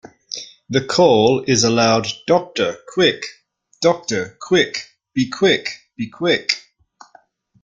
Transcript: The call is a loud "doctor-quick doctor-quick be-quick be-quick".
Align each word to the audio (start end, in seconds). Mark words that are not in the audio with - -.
The 0.67 0.83
call 0.83 1.43
is 1.45 1.63
a 1.63 1.69
loud 1.69 2.07
"doctor-quick 2.25 3.23
doctor-quick 3.81 4.87
be-quick 5.13 5.77
be-quick". 5.95 6.53